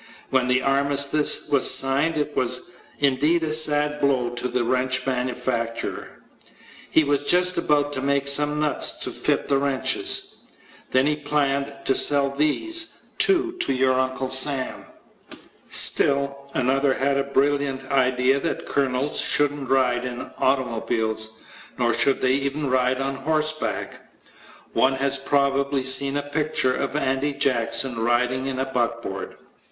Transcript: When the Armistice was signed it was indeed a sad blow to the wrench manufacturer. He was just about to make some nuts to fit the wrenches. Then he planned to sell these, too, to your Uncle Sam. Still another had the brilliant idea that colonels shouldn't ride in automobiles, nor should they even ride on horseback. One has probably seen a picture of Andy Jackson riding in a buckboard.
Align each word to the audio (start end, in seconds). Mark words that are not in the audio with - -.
When 0.31 0.47
the 0.47 0.63
Armistice 0.63 1.47
was 1.47 1.69
signed 1.69 2.17
it 2.17 2.35
was 2.35 2.71
indeed 2.97 3.43
a 3.43 3.53
sad 3.53 4.01
blow 4.01 4.29
to 4.31 4.47
the 4.47 4.63
wrench 4.63 5.05
manufacturer. 5.05 6.23
He 6.89 7.03
was 7.03 7.21
just 7.23 7.55
about 7.55 7.93
to 7.93 8.01
make 8.01 8.27
some 8.27 8.59
nuts 8.59 8.97
to 9.03 9.11
fit 9.11 9.45
the 9.45 9.59
wrenches. 9.59 10.37
Then 10.89 11.05
he 11.05 11.15
planned 11.15 11.71
to 11.85 11.93
sell 11.93 12.31
these, 12.31 13.09
too, 13.19 13.51
to 13.59 13.73
your 13.73 13.93
Uncle 13.93 14.27
Sam. 14.27 14.85
Still 15.69 16.49
another 16.55 16.95
had 16.95 17.17
the 17.17 17.23
brilliant 17.23 17.91
idea 17.91 18.39
that 18.39 18.65
colonels 18.65 19.19
shouldn't 19.21 19.69
ride 19.69 20.03
in 20.03 20.31
automobiles, 20.39 21.41
nor 21.77 21.93
should 21.93 22.21
they 22.21 22.33
even 22.33 22.71
ride 22.71 22.99
on 22.99 23.13
horseback. 23.17 23.99
One 24.73 24.93
has 24.93 25.19
probably 25.19 25.83
seen 25.83 26.17
a 26.17 26.23
picture 26.23 26.73
of 26.75 26.95
Andy 26.95 27.33
Jackson 27.35 27.99
riding 27.99 28.47
in 28.47 28.57
a 28.57 28.65
buckboard. 28.65 29.37